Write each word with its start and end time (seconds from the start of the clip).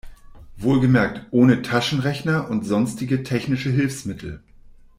Wohlgemerkt 0.57 1.27
ohne 1.29 1.61
Taschenrechner 1.61 2.49
und 2.49 2.65
sonstige 2.65 3.21
technische 3.21 3.69
Hilfsmittel. 3.69 4.41